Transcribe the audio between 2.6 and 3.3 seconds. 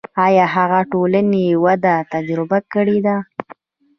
کړې ده.